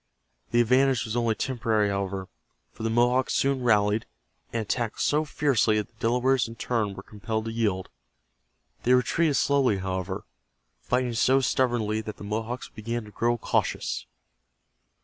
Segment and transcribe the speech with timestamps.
[0.49, 2.27] The advantage was only temporary, however,
[2.71, 4.07] for the Mohawks soon rallied,
[4.51, 7.87] and attacked so fiercely that the Delawares in turn were compelled to yield.
[8.81, 10.25] They retreated slowly, however,
[10.79, 14.07] fighting so stubbornly that the Mohawks began to grow cautious.